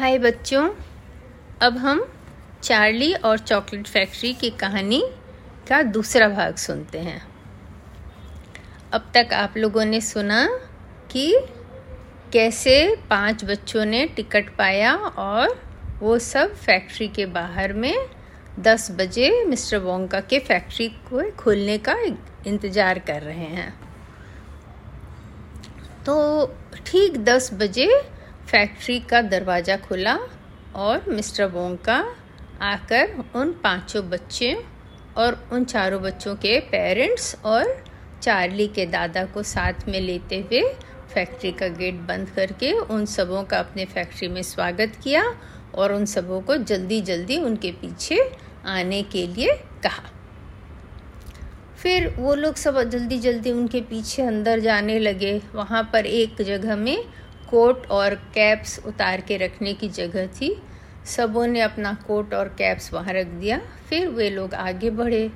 [0.00, 0.62] हाय बच्चों।
[1.62, 2.00] अब हम
[2.62, 5.00] चार्ली और चॉकलेट फैक्ट्री की कहानी
[5.68, 7.20] का दूसरा भाग सुनते हैं।
[8.92, 10.44] अब तक आप लोगों ने सुना
[11.10, 11.26] कि
[12.32, 12.76] कैसे
[13.10, 15.54] पाँच बच्चों ने टिकट पाया और
[16.00, 17.94] वो सब फैक्ट्री के बाहर में
[18.58, 21.96] दस बजे मिस्टर वोंका के फैक्ट्री को खोलने का
[22.46, 23.72] इंतज़ार कर रहे हैं।
[26.06, 26.16] तो
[26.86, 27.90] ठीक दस बजे
[28.50, 30.16] फैक्ट्री का दरवाज़ा खुला
[30.76, 31.96] और मिस्टर वोंका
[32.62, 34.52] आकर उन पाँचों बच्चे
[35.16, 37.84] और उन चारों बच्चों के पेरेंट्स और
[38.22, 40.62] चार्ली के दादा को साथ में लेते हुए
[41.14, 45.22] फैक्ट्री का गेट बंद करके उन सबों का अपने फैक्ट्री में स्वागत किया
[45.74, 48.20] और उन सबों को जल्दी जल्दी उनके पीछे
[48.66, 50.10] आने के लिए कहा।
[51.76, 56.76] फिर वो लोग सब जल्दी जल्दी उनके पीछे अंदर जाने लगे। वहाँ पर एक जगह
[56.76, 57.04] में
[57.50, 60.62] कोट और कैप्स उतार के रखने की जगह थी।
[61.06, 65.28] सबों ने अपना कोट और कैप्स वहाँ रख दिया। फिर वे लोग आगे बढ़े।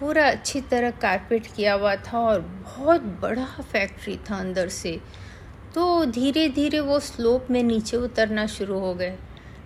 [0.00, 5.00] पूरा अच्छी तरह कारपेट किया हुआ था और बहुत बड़ा फैक्ट्री था अंदर से।
[5.74, 9.16] तो धीरे धीरे वो स्लोप में नीचे उतरना शुरू हो गए।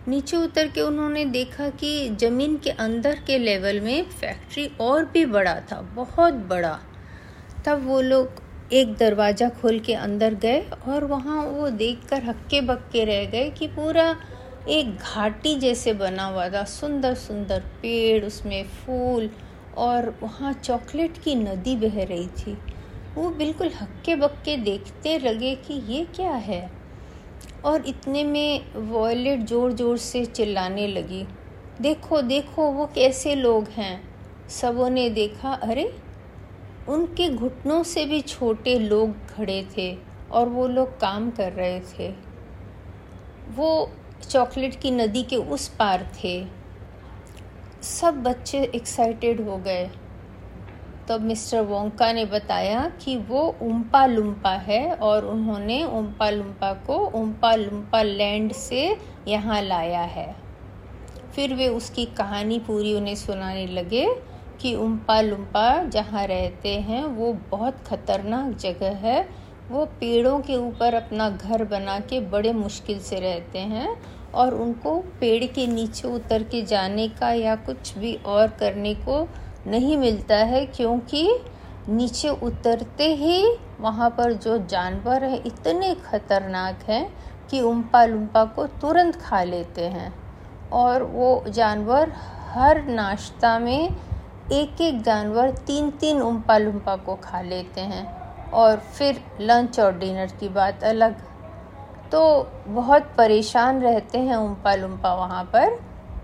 [0.08, 5.24] नीचे उतर के उन्होंने देखा कि ज़मीन के अंदर के लेवल में फैक्ट्री और भी
[5.26, 6.78] बड़ा था, बहुत बड़ा।
[7.64, 8.39] तब वो लोग
[8.72, 13.66] एक दरवाज़ा खोल के अंदर गए और वहाँ वो देखकर हक्के बक्के रह गए कि
[13.68, 14.04] पूरा
[14.68, 19.28] एक घाटी जैसे बना हुआ था। सुंदर सुंदर पेड़, उसमें फूल
[19.76, 22.56] और वहाँ चॉकलेट की नदी बह रही थी।
[23.14, 26.70] वो बिल्कुल हक्के बक्के देखते लगे कि ये क्या है।
[27.64, 31.26] और इतने में वॉयलेट ज़ोर ज़ोर से चिल्लाने लगी।
[31.80, 34.00] देखो देखो, वो कैसे लोग हैं।
[34.50, 35.92] सबों ने देखा, अरे
[36.90, 39.96] उनके घुटनों से भी छोटे लोग खड़े थे
[40.32, 42.08] और वो लोग काम कर रहे थे।
[43.56, 43.90] वो
[44.30, 46.46] चॉकलेट की नदी के उस पार थे।
[47.82, 49.90] सब बच्चे एक्साइटेड हो गए।
[51.08, 56.98] तब मिस्टर वोंका ने बताया कि वो उम्पा लुम्पा है और उन्होंने उम्पा लुम्पा को
[57.16, 58.96] उम्पा लुम्पा लैंड से
[59.28, 60.34] यहाँ लाया है।
[61.34, 64.06] फिर वे उसकी कहानी पूरी उन्हें सुनाने लगे
[64.60, 69.28] कि उम्पा लुम्पा जहाँ रहते हैं, वो बहुत ख़तरनाक जगह है।
[69.70, 73.96] वो पेड़ों के ऊपर अपना घर बना के बड़े मुश्किल से रहते हैं
[74.34, 79.26] और उनको पेड़ के नीचे उतर के जाने का या कुछ भी और करने को
[79.66, 81.28] नहीं मिलता है, क्योंकि
[81.88, 87.06] नीचे उतरते ही वहाँ पर जो जानवर हैं, इतने ख़तरनाक हैं
[87.50, 90.12] कि उम्पा लुम्पा को तुरंत खा लेते हैं।
[90.72, 92.12] और वो जानवर
[92.48, 93.88] हर नाश्ता में
[94.52, 99.98] एक एक जानवर तीन तीन उम्पा लुम्पा को खा लेते हैं और फिर लंच और
[99.98, 101.20] डिनर की बात अलग।
[102.12, 102.22] तो
[102.68, 105.78] बहुत परेशान रहते हैं उम्पा लुम्पा वहाँ पर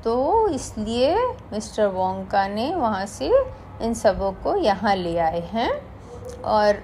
[0.04, 0.16] तो
[0.48, 1.14] इसलिए
[1.52, 3.30] मिस्टर वोंका ने वहाँ से
[3.82, 5.70] इन सबों को यहाँ ले आए हैं।
[6.42, 6.82] और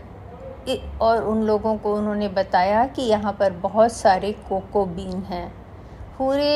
[1.02, 5.48] और उन लोगों को उन्होंने बताया कि यहाँ पर बहुत सारे कोको बीन हैं।
[6.18, 6.52] पूरे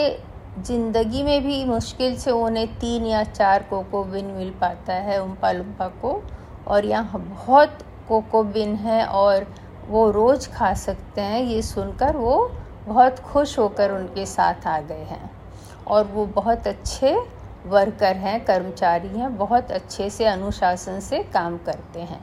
[0.59, 5.50] ज़िंदगी में भी मुश्किल से उन्हें तीन या चार कोको बिन मिल पाता है, उम्पा
[5.53, 6.22] लुम्पा को।
[6.67, 7.78] और यहाँ बहुत
[8.09, 9.47] कोको बिन है और
[9.89, 12.53] वो रोज़ खा सकते हैं, ये सुनकर वो
[12.87, 15.31] बहुत खुश होकर उनके साथ आ गए हैं।
[15.87, 17.15] और वो बहुत अच्छे
[17.66, 22.21] वर्कर हैं, कर्मचारी हैं, बहुत अच्छे से अनुशासन से काम करते हैं।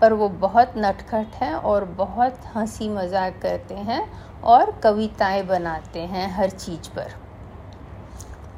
[0.00, 4.02] पर वो बहुत नटखट हैं और बहुत हँसी मज़ाक करते हैं
[4.44, 7.25] और कविताएँ बनाते हैं हर चीज़ पर।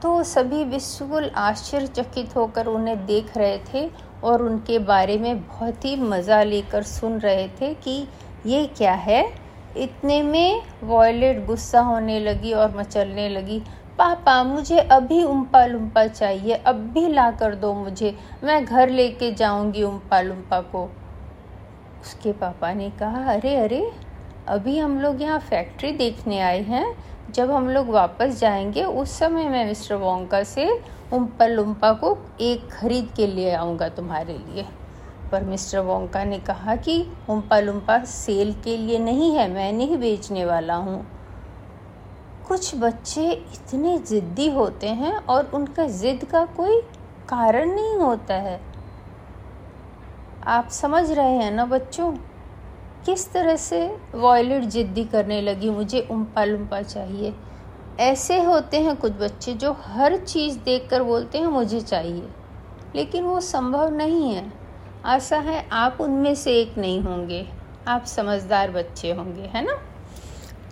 [0.03, 3.88] तो सभी बिल्कुल आश्चर्यचकित होकर उन्हें देख रहे थे
[4.25, 8.06] और उनके बारे में बहुत ही मज़ा लेकर सुन रहे थे कि
[8.47, 9.25] ये क्या है।
[9.76, 13.60] इतने में वॉयलेट गुस्सा होने लगी और मचलने लगी।
[13.98, 18.14] पापा, मुझे अभी उम्पा लुम्पा चाहिए। अब भी ला कर दो मुझे।
[18.44, 20.84] मैं घर लेके जाऊँगी उम्पा लुम्पा को।
[22.03, 23.91] उसके पापा ने कहा, अरे अरे,
[24.48, 26.87] अभी हम लोग यहाँ फैक्ट्री देखने आए हैं।
[27.28, 30.69] जब हम लोग वापस जाएँगे, उस समय मैं मिस्टर वोंका से
[31.12, 34.64] उम्पा लुम्पा को एक खरीद के लिए आऊँगा तुम्हारे लिए।
[35.32, 39.96] पर मिस्टर वोंका ने कहा कि उम्पा लुम्पा सेल के लिए नहीं है, मैं नहीं
[39.96, 41.06] बेचने वाला हूँ।
[42.48, 46.81] कुछ बच्चे इतने ज़िद्दी होते हैं और उनका ज़िद का कोई
[47.28, 48.60] कारण नहीं होता है।
[50.46, 52.12] आप समझ रहे हैं ना बच्चों?
[53.08, 57.34] किस तरह से वॉयलेट ज़िद्दी करने लगी, मुझे उम्पा लुम्पा चाहिए।
[58.00, 62.28] ऐसे होते हैं कुछ बच्चे जो हर चीज़ देखकर बोलते हैं, मुझे चाहिए।
[62.94, 64.52] लेकिन वो संभव नहीं है।
[65.05, 67.46] आशा है आप उनमें से एक नहीं होंगे।
[67.88, 69.78] आप समझदार बच्चे होंगे, है ना?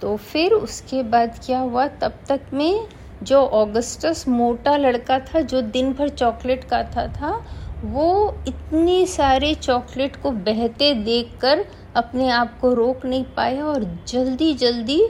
[0.02, 1.86] तो फिर उसके बाद क्या हुआ?
[1.86, 2.88] तब तक में
[3.22, 7.46] जो ऑगस्टस मोटा लड़का था, जो दिन भर चॉकलेट खाता था,
[7.84, 11.66] वो इतने सारे चॉकलेट को बहते देखकर
[11.96, 15.08] अपने आप को रोक नहीं पाया और जल्दी जल्दी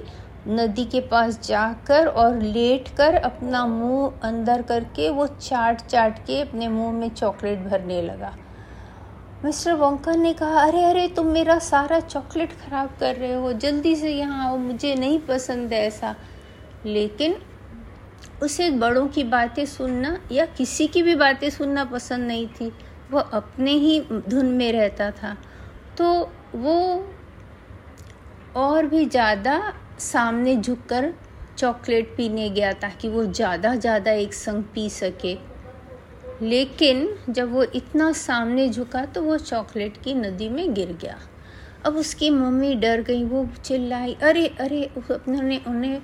[0.48, 6.40] नदी के पास जाकर और लेट कर अपना मुँह अंदर करके वो चाट चाट के
[6.40, 8.36] अपने मुँह में चॉकलेट भरने लगा।
[9.44, 13.96] मिस्टर वोंका ने कहा, अरे अरे, तुम मेरा सारा चॉकलेट ख़राब कर रहे हो, जल्दी
[13.96, 16.14] से यहाँ आओ, मुझे नहीं पसंद है ऐसा।
[16.86, 17.36] लेकिन
[18.42, 22.72] उसे बड़ों की बातें सुनना या किसी की भी बातें सुनना पसंद नहीं थी,
[23.10, 25.36] वो अपने ही धुन में रहता था।
[25.98, 27.04] तो वो
[28.56, 29.60] और भी ज़्यादा
[30.00, 31.12] सामने झुककर
[31.58, 35.36] चॉकलेट पीने गया ताकि वो ज़्यादा ज़्यादा एक संग पी सके।
[36.42, 41.18] लेकिन जब वो इतना सामने झुका तो वो चॉकलेट की नदी में गिर गया।
[41.84, 46.00] अब उसकी मम्मी डर गई, वो चिल्लाई, अरे अरे अपने उन्हें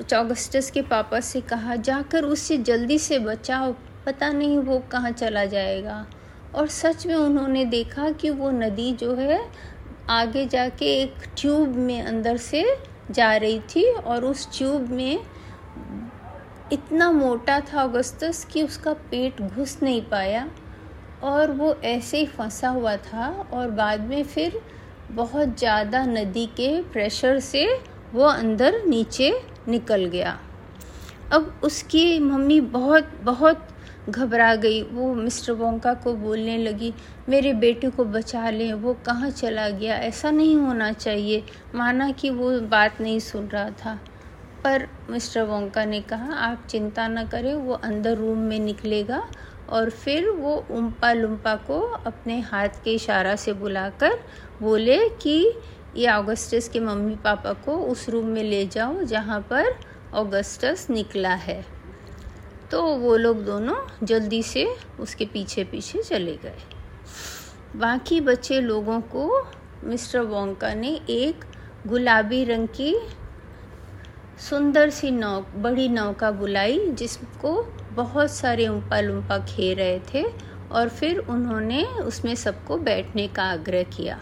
[0.00, 3.72] चौगस्टस के पापा से कहा, जाकर उससे जल्दी से बचाओ,
[4.06, 6.06] पता नहीं वो कहाँ चला जाएगा।
[6.54, 9.40] और सच में उन्होंने देखा कि वो नदी जो है
[10.10, 12.64] आगे जाके एक ट्यूब में अंदर से
[13.10, 15.18] जा रही थी और उस ट्यूब में
[16.72, 20.48] इतना मोटा था अगस्तस कि उसका पेट घुस नहीं पाया
[21.22, 24.60] और वो ऐसे ही फंसा हुआ था और बाद में फिर
[25.10, 27.66] बहुत ज़्यादा नदी के प्रेशर से
[28.14, 29.32] वो अंदर नीचे
[29.68, 30.38] निकल गया।
[31.32, 33.68] अब उसकी मम्मी बहुत बहुत
[34.08, 36.94] घबरा गई। वो मिस्टर वोंका को बोलने लगी,
[37.28, 39.96] मेरे बेटे को बचा लें, वो कहाँ चला गया?
[39.96, 41.44] ऐसा नहीं होना चाहिए।
[41.74, 44.00] माना कि वो बात नहीं सुन रहा था।
[44.64, 49.28] पर मिस्टर वोंका ने कहा, आप चिंता न करें, वो अंदर रूम में निकलेगा
[49.68, 54.12] और फिर वो उम्पा लुम्पा को अपने हाथ के इशारा से बुलाकर
[54.62, 55.52] बोले कि
[55.96, 59.64] ये ऑगस्टस के मम्मी पापा को उस रूम में ले जाओ जहाँ पर
[60.14, 61.75] ऑगस्टस निकला है।
[62.70, 63.76] तो वो लोग दोनों
[64.06, 64.66] जल्दी से
[65.00, 66.58] उसके पीछे पीछे चले गए।
[67.76, 69.46] बाकी बचे लोगों को
[69.84, 71.44] मिस्टर वोंका ने एक
[71.86, 72.94] गुलाबी रंग की
[74.40, 77.52] सुंदर सी नौ बड़ी नौका बुलाई जिसको
[77.92, 80.24] बहुत सारे उम्पा लुम्पा खे रहे थे
[80.72, 84.20] और फिर उन्होंने उसमें सबको बैठने का आग्रह किया।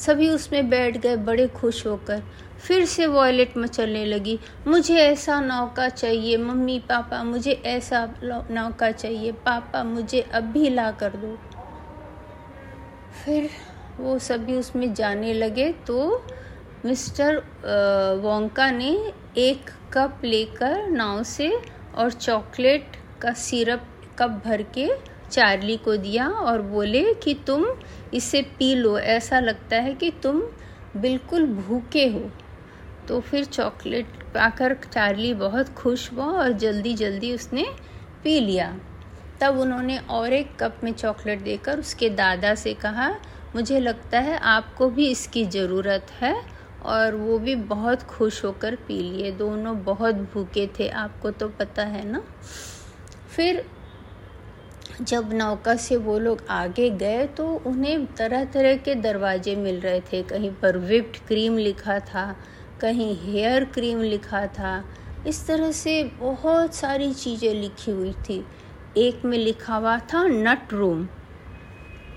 [0.00, 2.22] सभी उसमें बैठ गए, बड़े खुश होकर।
[2.58, 9.32] फिर से वॉयलेट मचलने लगी। मुझे ऐसा नौका चाहिए, मम्मी, पापा, मुझे ऐसा नौका चाहिए,
[9.46, 11.36] पापा, मुझे अभी ला कर दो।
[13.24, 13.48] फिर
[13.98, 16.24] वो सभी उसमें जाने लगे तो
[16.84, 17.36] मिस्टर
[18.22, 18.90] वोंका ने
[19.38, 21.50] एक कप लेकर नाव से
[21.94, 23.86] और चॉकलेट का सिरप,
[24.18, 24.88] कप भर के
[25.32, 27.66] चार्ली को दिया और बोले कि तुम
[28.14, 30.42] इसे पी लो। ऐसा लगता है कि तुम
[30.96, 32.30] बिल्कुल भूखे हो।
[33.08, 37.66] तो फिर चॉकलेट पाकर चार्ली बहुत खुश हुआ और जल्दी जल्दी उसने
[38.24, 38.76] पी लिया।
[39.40, 43.10] तब उन्होंने और एक कप में चॉकलेट देकर उसके दादा से कहा,
[43.56, 48.98] मुझे लगता है आपको भी इसकी ज़रूरत है। और वो भी बहुत खुश होकर पी
[49.02, 52.22] लिए। दोनों बहुत भूखे थे, आपको तो पता है ना।
[53.36, 53.64] फिर
[55.00, 60.00] जब नौका से वो लोग आगे गए तो उन्हें तरह तरह के दरवाजे मिल रहे
[60.02, 62.34] थे। कहीं पर विप्ड क्रीम लिखा था,
[62.80, 64.82] कहीं हेयर क्रीम लिखा था।
[65.26, 68.44] इस तरह से बहुत सारी चीज़ें लिखी हुई थी।
[68.96, 71.06] एक में लिखा हुआ था नट रूम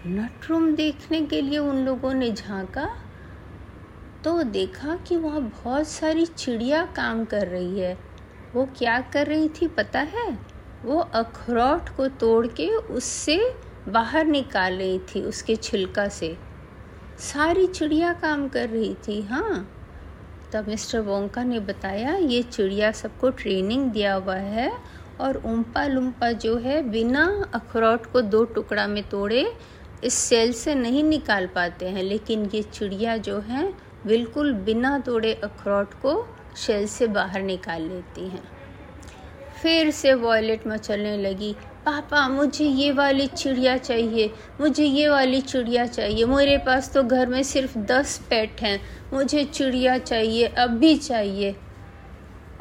[0.07, 2.87] नट रूम देखने के लिए उन लोगों ने झांका
[4.23, 7.97] तो देखा कि वहाँ बहुत सारी चिड़िया काम कर रही है।
[8.53, 10.52] वो क्या कर रही थी पता है?
[10.85, 13.55] वो अखरोट को तोड़ के उससे
[13.89, 16.37] बाहर निकाल रही थी, उसके छिलका से।
[17.19, 19.69] सारी चिड़िया काम कर रही थी हाँ।
[20.53, 24.71] तब मिस्टर वोंका ने बताया, ये चिड़िया सबको ट्रेनिंग दिया हुआ है
[25.21, 29.53] और उम्पा लुम्पा जो है बिना अखरोट को दो टुकड़ा में तोड़े
[30.03, 33.73] इस सेल से नहीं निकाल पाते हैं। लेकिन ये चिड़िया जो है,
[34.07, 38.52] बिल्कुल बिना तोड़े अखरोट को शेल से बाहर निकाल लेती हैं।
[39.63, 41.55] फिर से वॉयलेट मचलने लगी।
[41.85, 47.27] पापा, मुझे ये वाली चिड़िया चाहिए, मुझे ये वाली चिड़िया चाहिए। मेरे पास तो घर
[47.27, 48.81] में सिर्फ़ दस पेट हैं।
[49.13, 51.55] मुझे चिड़िया चाहिए, अब भी चाहिए।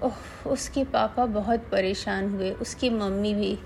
[0.03, 3.59] ओह, उसके पापा बहुत परेशान हुए। उसकी मम्मी भी।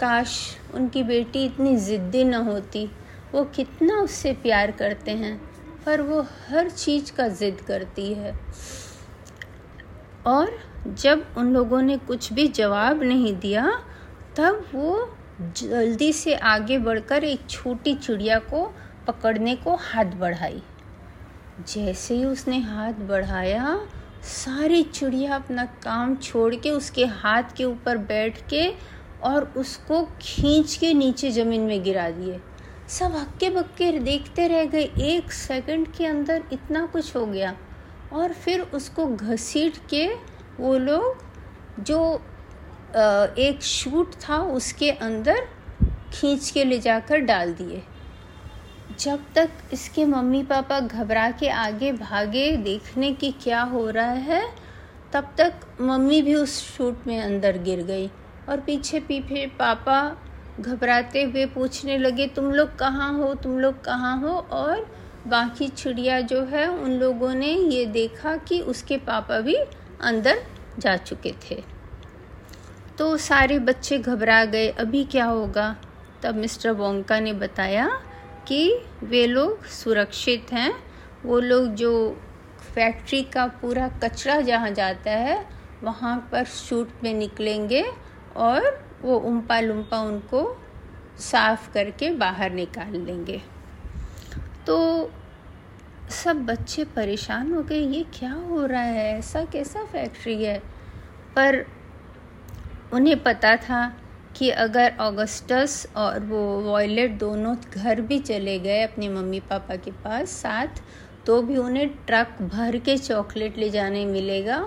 [0.00, 2.90] काश उनकी बेटी इतनी ज़िद्दी न होती।
[3.34, 5.40] वो कितना उससे प्यार करते हैं।
[5.86, 8.34] पर वो हर चीज़ का ज़िद करती है।
[10.26, 13.82] और जब उन लोगों ने कुछ भी जवाब नहीं दिया,
[14.36, 18.74] तब वो जल्दी से आगे बढ़कर एक छोटी चिड़िया को
[19.06, 20.62] पकड़ने को हाथ बढ़ाई।
[21.68, 23.86] जैसे ही उसने हाथ बढ़ाया,
[24.22, 28.68] सारी चिड़िया अपना काम छोड़ के उसके हाथ के ऊपर बैठ के
[29.22, 32.40] और उसको खींच के नीचे ज़मीन में गिरा दिए।
[32.88, 37.56] सब हक्के बक्के देखते रह गए। एक सेकंड के अंदर इतना कुछ हो गया।
[38.12, 40.06] और फिर उसको घसीट के
[40.60, 42.00] वो लोग जो
[43.38, 45.40] एक शूट था उसके अंदर
[46.14, 47.82] खींच के ले जाकर डाल दिए।
[49.00, 54.42] जब तक इसके मम्मी पापा घबरा के आगे भागे देखने की क्या हो रहा है,
[55.12, 58.06] तब तक मम्मी भी उस शूट में अंदर गिर गई
[58.48, 60.00] और पीछे पीछे पापा
[60.60, 63.32] घबराते हुए पूछने लगे, तुम लोग कहाँ हो?
[63.34, 64.28] तुम लोग कहाँ हो?
[64.28, 64.86] और
[65.26, 69.54] बाकी चिड़िया जो है, उन लोगों ने ये देखा कि उसके पापा भी
[70.00, 70.42] अंदर
[70.78, 71.64] जा चुके थे।
[72.98, 75.76] तो सारे बच्चे घबरा गए। अभी क्या होगा?
[76.22, 78.00] तब मिस्टर वोंका ने बताया
[78.48, 80.74] कि वे लोग सुरक्षित हैं।
[81.24, 82.20] वो लोग जो
[82.74, 85.48] फैक्ट्री का पूरा कचरा जहाँ जाता है,
[85.82, 87.84] वहाँ पर शूट में निकलेंगे
[88.36, 90.62] और वो उम्पा लुम्पा उनको
[91.18, 93.55] साफ़ करके बाहर निकाल लेंगे।
[94.66, 95.10] तो
[96.12, 99.18] सब बच्चे परेशान हो गए, ये क्या हो रहा है?
[99.18, 100.58] ऐसा कैसा फैक्ट्री है?
[101.36, 101.64] पर
[102.92, 103.86] उन्हें पता था
[104.36, 109.90] कि अगर ऑगस्टस और वो वॉयलेट दोनों घर भी चले गए अपने मम्मी पापा के
[110.04, 110.82] पास, साथ
[111.26, 114.58] तो भी उन्हें ट्रक भर के चॉकलेट ले जाने मिलेगा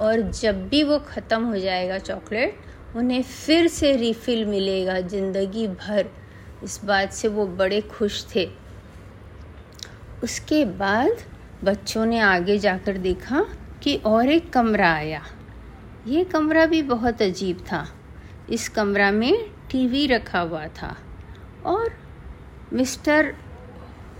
[0.00, 6.10] और जब भी वो ख़त्म हो जाएगा चॉकलेट उन्हें फिर से रिफ़िल मिलेगा ज़िंदगी भर।
[6.64, 8.48] इस बात से वो बड़े खुश थे।
[10.24, 11.22] उसके बाद
[11.64, 13.44] बच्चों ने आगे जाकर देखा
[13.82, 15.22] कि और एक कमरा आया।
[16.06, 17.86] ये कमरा भी बहुत अजीब था।
[18.50, 20.96] इस कमरा में टीवी रखा हुआ था
[21.66, 21.90] और
[22.72, 23.34] मिस्टर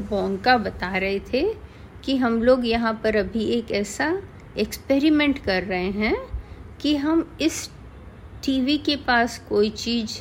[0.00, 1.54] बोंका बता रहे थे
[2.04, 4.22] कि हम लोग यहाँ पर अभी एक ऐसा
[4.58, 6.16] एक्सपेरिमेंट कर रहे हैं
[6.80, 7.70] कि हम इस
[8.44, 10.20] टीवी के पास कोई चीज़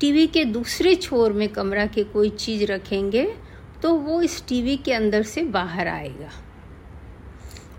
[0.00, 3.34] टीवी के दूसरे छोर में कमरा के कोई चीज़ रखेंगे
[3.82, 6.30] तो वो इस टीवी के अंदर से बाहर आएगा।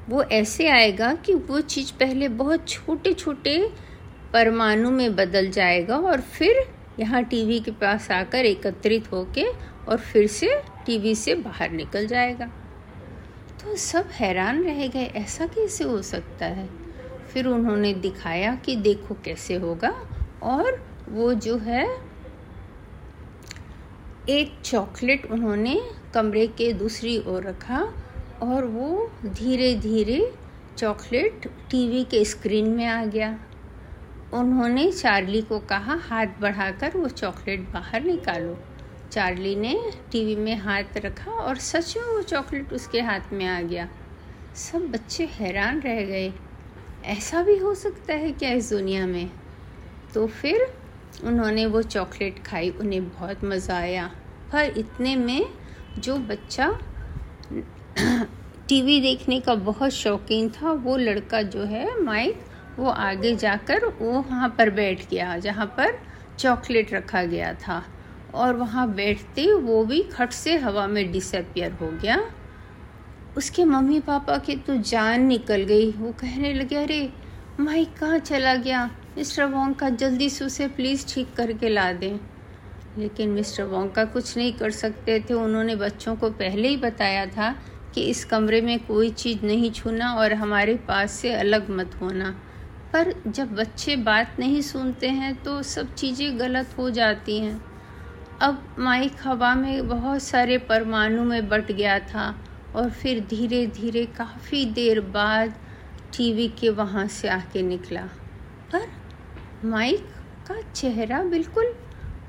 [0.10, 3.70] वो ऐसे आएगा कि वो चीज़ पहले बहुत छोटे छोटे
[4.34, 9.46] परमाणु में बदल जाएगा और फिर यहाँ टीवी के पास आकर एकत्रित होके
[9.88, 12.46] और फिर से टीवी से बाहर निकल जाएगा।
[13.62, 16.70] तो सब हैरान रह गए। ऐसा कैसे हो सकता है?
[17.34, 19.90] फिर उन्होंने दिखाया कि देखो कैसे होगा
[20.44, 22.11] और वो जो है
[24.30, 25.82] एक चॉकलेट उन्होंने
[26.14, 27.94] कमरे के दूसरी ओर रखा
[28.42, 30.34] और वो धीरे धीरे
[30.78, 33.40] चॉकलेट टीवी के स्क्रीन में आ गया।
[34.34, 38.60] उन्होंने चार्ली को कहा, हाथ बढ़ाकर वो चॉकलेट बाहर निकालो।
[39.12, 43.62] चार्ली ने टीवी में हाथ रखा और सच में वो चॉकलेट उसके हाथ में आ
[43.62, 43.90] गया।
[44.56, 46.34] सब बच्चे हैरान रह गए।
[47.06, 49.32] ऐसा भी हो सकता है क्या इस दुनिया में?
[50.14, 50.81] तो फिर
[51.24, 54.12] उन्होंने वो चॉकलेट खाई, उन्हें बहुत मज़ा आया।
[54.54, 55.46] पर इतने में
[56.00, 56.80] जो बच्चा
[58.70, 62.42] टीवी देखने का बहुत शौकीन था, वो लड़का जो है, माइक,
[62.80, 66.00] वो आगे जाकर वो वहाँ पर बैठ गया, जहाँ पर
[66.40, 67.84] चॉकलेट रखा गया था।
[68.34, 72.32] और वहाँ बैठते वो भी खट से हवा में डिसअपियर हो गया।
[73.38, 77.14] उसके मम्मी पापा की तो जान निकल गई। वो कहने लगे, अरे,
[77.60, 78.92] माइक कहाँ चला गया?
[79.18, 82.20] मिस्टर वोंग जल्दी से उसे प्लीज़ ठीक करके ला दें।
[82.98, 87.56] लेकिन मिस्टर वोंग कुछ नहीं कर सकते थे। उन्होंने बच्चों को पहले ही बताया था
[87.96, 92.30] कि इस कमरे में कोई चीज़ नहीं छूना और हमारे पास से अलग मत होना।
[92.94, 97.62] पर जब बच्चे बात नहीं सुनते हैं तो सब चीज़ें गलत हो जाती हैं।
[98.42, 102.34] अब माइक हवा में बहुत सारे परमाणु में बट गया था
[102.76, 105.54] और फिर धीरे धीरे काफ़ी देर बाद
[106.18, 108.02] टीवी के वहाँ से आके निकला।
[108.72, 108.88] पर
[109.64, 110.06] माइक
[110.48, 111.66] का चेहरा बिल्कुल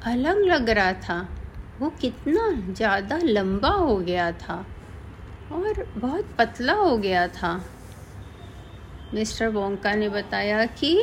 [0.05, 1.17] अलग लग रहा था।
[1.81, 4.57] वो कितना ज़्यादा लंबा हो गया था
[5.51, 7.55] और बहुत पतला हो गया था।
[9.15, 10.95] मिस्टर वोंका ने बताया कि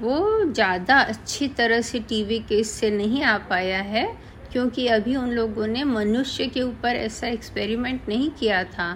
[0.00, 4.06] वो ज़्यादा अच्छी तरह से टीवी केस से नहीं आ पाया है,
[4.52, 8.92] क्योंकि अभी उन लोगों ने मनुष्य के ऊपर ऐसा एक्सपेरिमेंट नहीं किया था।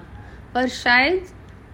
[0.54, 1.26] पर शायद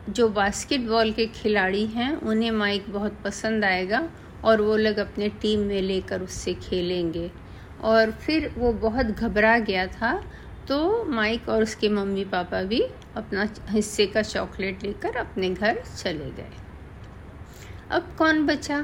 [0.09, 4.09] जो बास्केटबॉल के खिलाड़ी हैं, उन्हें माइक बहुत पसंद आएगा
[4.45, 7.31] और वो लोग अपने टीम में लेकर उससे खेलेंगे।
[7.85, 10.13] और फिर वो बहुत घबरा गया था
[10.69, 12.81] तो माइक और उसके मम्मी पापा भी
[13.17, 16.51] अपना हिस्से का चॉकलेट लेकर अपने घर चले गए।
[17.91, 18.81] अब कौन बचा?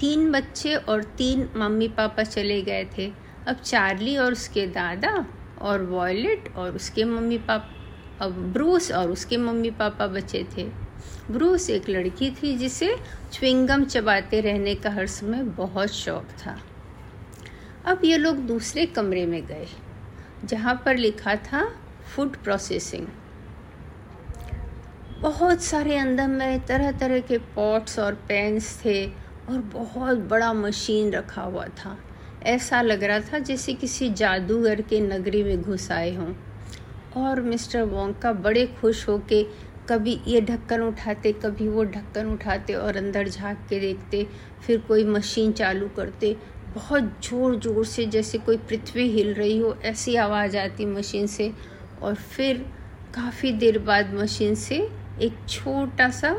[0.00, 3.10] तीन बच्चे और तीन मम्मी पापा चले गए थे।
[3.48, 5.14] अब चार्ली और उसके दादा
[5.60, 10.68] और वॉयलेट और उसके मम्मी पापा अब ब्रूस और उसके मम्मी पापा बचे थे।
[11.30, 12.94] ब्रूस एक लड़की थी जिसे
[13.32, 16.56] च्विंगम चबाते रहने का हर समय बहुत शौक था।
[17.86, 19.66] अब ये लोग दूसरे कमरे में गए,
[20.44, 21.64] जहाँ पर लिखा था,
[22.14, 23.06] फ़ूड प्रोसेसिंग.
[25.20, 29.04] बहुत सारे अंदर में तरह तरह के पॉट्स और पैंस थे
[29.48, 31.96] और बहुत बड़ा मशीन रखा हुआ था।
[32.42, 36.32] ऐसा लग रहा था जैसे किसी जादूगर के नगरी में घुस आए हों।
[37.16, 39.46] और मिस्टर वोंग का बड़े खुश हो के
[39.88, 44.26] कभी ये ढक्कन उठाते, कभी वो ढक्कन उठाते और अंदर झाँक के देखते,
[44.66, 46.36] फिर कोई मशीन चालू करते।
[46.74, 51.52] बहुत ज़ोर ज़ोर से जैसे कोई पृथ्वी हिल रही हो, ऐसी आवाज़ आती मशीन से।
[52.02, 52.66] और फिर
[53.14, 54.76] काफ़ी देर बाद मशीन से
[55.22, 56.34] एक छोटा सा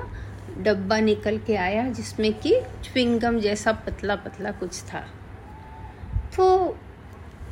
[0.57, 4.99] डब्बा निकल के आया, जिसमें कि च्विंगम जैसा पतला पतला कुछ था।
[6.37, 6.77] तो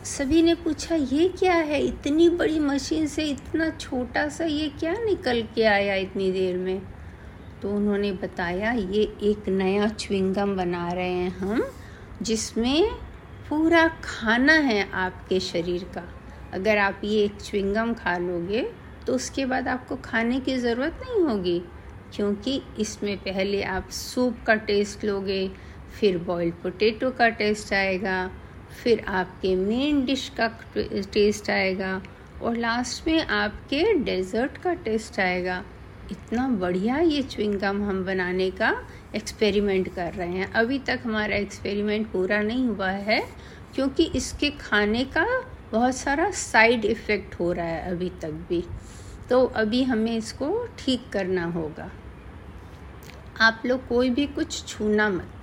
[0.06, 1.82] सभी ने पूछा, ये क्या है?
[1.82, 6.82] इतनी बड़ी मशीन से इतना छोटा सा ये क्या निकल के आया इतनी देर में?
[7.62, 11.64] तो उन्होंने बताया, ये एक नया च्विंगम बना रहे हैं हम,
[12.22, 12.90] जिसमें
[13.50, 16.04] पूरा खाना है आपके शरीर का।
[16.54, 18.68] अगर आप ये एक च्विंगम खा लोगे
[19.08, 21.60] तो उसके बाद आपको खाने की ज़रूरत नहीं होगी,
[22.16, 25.48] क्योंकि इसमें पहले आप सूप का टेस्ट लोगे,
[25.92, 28.30] फिर बॉइल्ड पोटैटो का टेस्ट आएगा
[28.74, 30.48] फिर आपके मेन डिश का
[30.78, 32.02] टेस्ट आएगा
[32.42, 35.64] और लास्ट में आपके डेजर्ट का टेस्ट आएगा।
[36.12, 38.74] इतना बढ़िया ये च्विंगम हम बनाने का
[39.16, 43.22] एक्सपेरिमेंट कर रहे हैं। अभी तक हमारा एक्सपेरिमेंट पूरा नहीं हुआ है,
[43.76, 45.26] क्योंकि इसके खाने का
[45.72, 48.64] बहुत सारा साइड इफ़ेक्ट हो रहा है अभी तक भी।
[49.30, 51.90] तो अभी हमें इसको ठीक करना होगा।
[53.42, 55.41] आप लोग कोई भी कुछ छूना मत।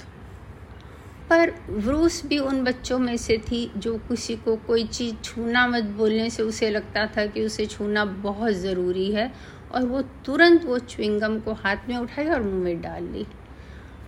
[1.31, 5.85] पर रूस भी उन बच्चों में से थी जो किसी को कोई चीज़ छूना मत
[5.85, 9.33] बोलने से उसे लगता था कि उसे छूना बहुत ज़रूरी है।
[9.73, 13.27] और वो तुरंत वो च्विंगम को हाथ में उठाई और मुँह में डाल ली।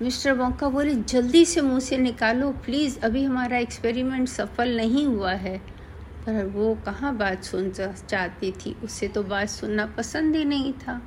[0.03, 5.33] मिस्टर वोंका बोले, जल्दी से मुँह से निकालो, प्लीज़, अभी हमारा एक्सपेरिमेंट सफल नहीं हुआ
[5.33, 5.59] है।
[6.27, 11.01] पर वो कहाँ बात सुन चाहती थी, उसे तो बात सुनना पसंद ही नहीं था।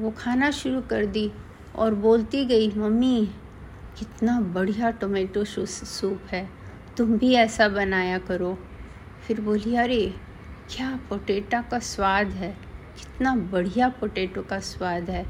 [0.00, 1.32] वो खाना शुरू कर दी
[1.76, 3.28] और बोलती गई, मम्मी
[3.98, 6.50] कितना बढ़िया टोमेटो सूप है।
[6.96, 8.58] तुम भी ऐसा बनाया करो।
[9.26, 10.14] फिर बोली, अरे,
[10.70, 12.50] क्या पोटैटो का स्वाद है?
[12.98, 15.26] कितना बढ़िया पोटेटो का स्वाद है।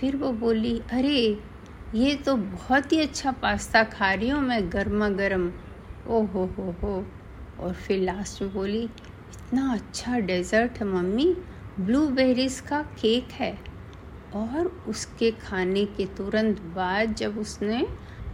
[0.00, 1.40] फिर वो बोली, अरे,
[1.94, 5.52] ये तो बहुत ही अच्छा पास्ता खा रही हूँ मैं गर्मा गर्म
[6.06, 7.06] ओ हो हो। हो
[7.60, 11.36] और फिर लास्ट में बोली, इतना अच्छा डेजर्ट है मम्मी
[11.80, 13.69] ब्लूबेरीज का केक है।
[14.34, 17.86] और उसके खाने के तुरंत बाद जब उसने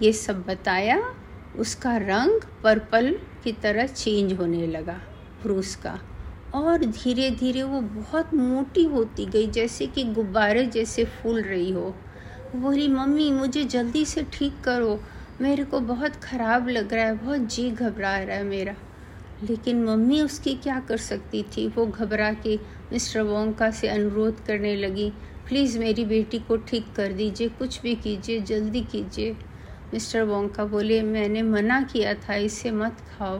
[0.03, 1.15] ये सब बताया,
[1.59, 5.01] उसका रंग पर्पल की तरह चेंज होने लगा
[5.43, 6.01] ब्रूस का।
[6.55, 11.95] और धीरे धीरे वो बहुत मोटी होती गई, जैसे कि गुब्बारे जैसे फूल रही हो।
[12.57, 15.01] बोली, मम्मी, मुझे जल्दी से ठीक करो।
[15.41, 18.75] मेरे को बहुत ख़राब लग रहा है, बहुत जी घबरा रहा है मेरा।
[19.43, 21.69] लेकिन मम्मी उसकी क्या कर सकती थी?
[21.69, 22.57] वो घबरा के
[22.93, 25.13] मिस्टर वोंका से अनुरोध करने लगी।
[25.49, 29.33] प्लीज़ मेरी बेटी को ठीक कर दीजिए, कुछ भी कीजिए, जल्दी कीजिए।
[29.93, 33.39] मिस्टर वोंका बोले, मैंने मना किया था, इसे मत खाओ।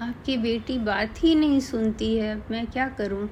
[0.00, 3.28] आपकी बेटी बात ही नहीं सुनती है, मैं क्या करूँ?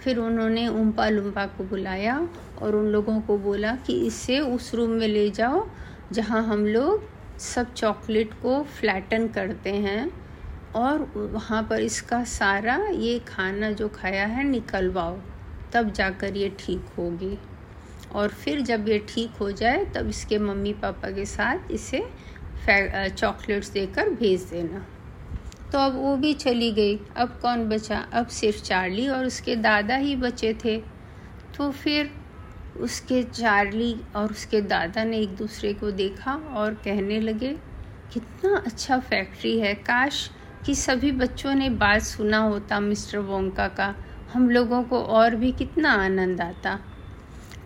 [0.00, 2.16] फिर उन्होंने उम्पा लुम्पा को बुलाया
[2.62, 5.64] और उन लोगों को बोला कि इसे उस रूम में ले जाओ,
[6.12, 7.02] जहाँ हम लोग
[7.38, 10.10] सब चॉकलेट को फ्लैटन करते हैं
[10.74, 15.16] और वहाँ पर इसका सारा ये खाना जो खाया है निकलवाओ,
[15.72, 17.38] तब जाकर ये ठीक होगी।
[18.12, 22.04] और फिर जब ये ठीक हो जाए, तब इसके मम्मी पापा के साथ इसे
[23.10, 24.84] चॉकलेट्स देकर भेज देना।
[25.72, 27.98] तो अब वो भी चली गई। अब कौन बचा?
[28.12, 30.76] अब सिर्फ़ चार्ली और उसके दादा ही बचे थे।
[31.56, 32.10] तो फिर
[32.78, 37.56] उसके चार्ली और उसके दादा ने एक दूसरे को देखा और कहने लगे,
[38.12, 40.30] कितना अच्छा फैक्ट्री है। काश
[40.66, 43.94] कि सभी बच्चों ने बात सुना होता मिस्टर वोंका का।
[44.32, 46.78] हम लोगों को और भी कितना आनंद आता।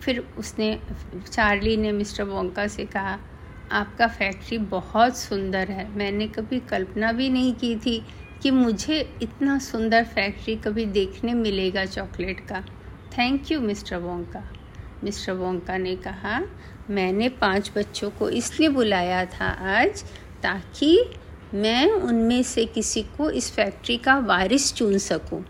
[0.05, 0.79] फिर उसने,
[1.31, 3.19] चार्ली ने मिस्टर वोंका से कहा,
[3.71, 8.03] आपका फैक्ट्री बहुत सुंदर है। मैंने कभी कल्पना भी नहीं की थी
[8.41, 12.61] कि मुझे इतना सुंदर फैक्ट्री कभी देखने मिलेगा चॉकलेट का।
[13.17, 14.43] Thank you, mister Wonka.
[15.03, 16.41] Mister Wonka ने कहा,
[16.89, 19.47] मैंने पाँच बच्चों को इसलिए बुलाया था
[19.79, 20.03] आज
[20.43, 21.09] ताकि
[21.53, 25.43] मैं उनमें से किसी को इस फैक्ट्री का वारिस चुन सकूँ।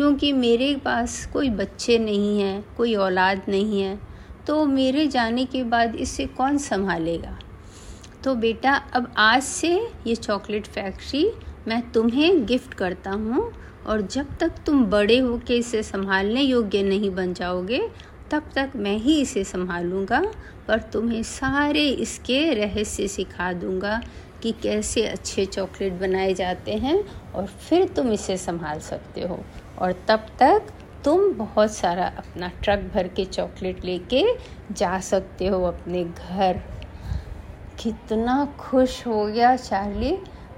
[0.00, 3.98] क्योंकि मेरे पास कोई बच्चे नहीं हैं, कोई औलाद नहीं है
[4.46, 7.36] तो मेरे जाने के बाद इसे कौन संभालेगा?
[8.24, 9.74] तो बेटा, अब आज से
[10.06, 11.24] ये चॉकलेट फैक्ट्री
[11.68, 13.52] मैं तुम्हें गिफ्ट करता हूँ
[13.86, 17.86] और जब तक तुम बड़े हो के इसे संभालने योग्य नहीं बन जाओगे,
[18.30, 20.22] तब तक मैं ही इसे संभालूँगा
[20.68, 24.00] पर तुम्हें सारे इसके रहस्य सिखा दूँगा
[24.42, 27.02] कि कैसे अच्छे चॉकलेट बनाए जाते हैं
[27.34, 29.44] और फिर तुम इसे संभाल सकते हो।
[29.80, 30.62] और तब तक
[31.04, 34.24] तुम बहुत सारा अपना ट्रक भर के चॉकलेट लेके
[34.72, 36.60] जा सकते हो अपने घर।
[37.78, 40.12] कितना खुश हो गया चार्ली।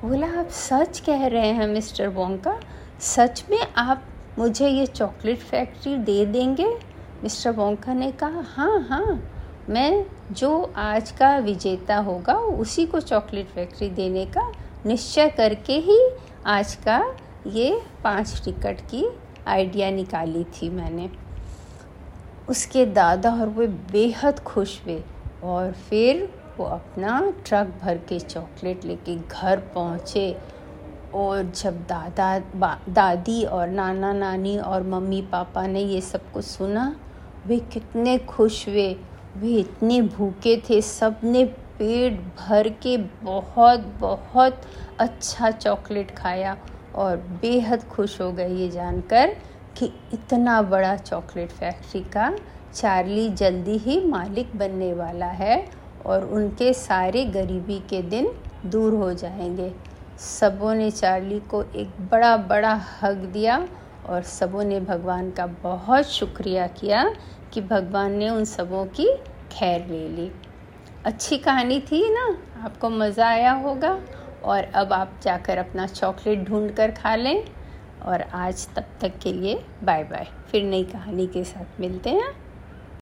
[0.04, 2.60] बोला, आप सच कह रहे हैं मिस्टर बोंका
[3.00, 4.04] सच में आप
[4.38, 6.66] मुझे ये चॉकलेट फैक्ट्री दे देंगे?
[7.22, 9.28] मिस्टर बोंका ने कहा हाँ हाँ।
[9.68, 14.52] मैं जो आज का विजेता होगा, उसी को चॉकलेट फैक्ट्री देने का
[14.86, 15.98] निश्चय करके ही
[16.46, 17.14] आज का
[17.46, 19.04] ये पाँच टिकट की
[19.46, 21.08] आइडिया निकाली थी मैंने।
[22.48, 25.02] उसके दादा और वे बेहद खुश हुए
[25.44, 26.28] और फिर
[26.58, 30.36] वो अपना ट्रक भर के चॉकलेट लेके घर पहुँचे
[31.14, 32.38] और जब दादा
[32.88, 36.94] दादी और नाना, नानी और मम्मी, पापा ने ये सब कुछ सुना,
[37.46, 38.92] वे कितने खुश हुए।
[39.36, 41.44] वे इतने भूखे थे सबने
[41.78, 44.60] पेट भर के बहुत बहुत
[45.00, 46.56] अच्छा चॉकलेट खाया।
[46.94, 49.36] और बेहद खुश हो गए ये जानकर
[49.76, 52.36] कि इतना बड़ा चॉकलेट फैक्ट्री का
[52.74, 55.68] चार्ली जल्दी ही मालिक बनने वाला है
[56.06, 58.32] और उनके सारे गरीबी के दिन
[58.66, 59.72] दूर हो जाएँगे।
[60.18, 63.68] सबों ने चार्ली को एक बड़ा बड़ा हक दिया
[64.08, 67.14] और सबों ने भगवान का बहुत शुक्रिया किया
[67.52, 69.06] कि भगवान ने उन सबों की
[69.52, 70.32] खैर ले ली।
[71.04, 72.38] अच्छी कहानी थी ना?
[72.64, 74.00] आपको मज़ा आया होगा?
[74.44, 77.44] और अब आप जाकर अपना चॉकलेट ढूंढ कर खा लें।
[78.02, 82.41] और आज तब तक के लिए बाय बाय। फिर नई कहानी के साथ मिलते हैं।